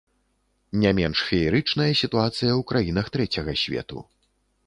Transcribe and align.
Не 0.83 0.93
менш 0.99 1.19
феерычная 1.31 1.87
сітуацыя 2.01 2.51
ў 2.59 2.67
краінах 2.71 3.11
трэцяга 3.17 3.53
свету. 3.65 3.97